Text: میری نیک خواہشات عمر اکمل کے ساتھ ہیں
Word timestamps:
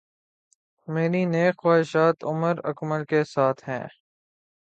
میری 0.87 1.23
نیک 1.25 1.55
خواہشات 1.57 2.17
عمر 2.23 2.55
اکمل 2.63 3.01
کے 3.05 3.23
ساتھ 3.23 3.61
ہیں 3.69 3.85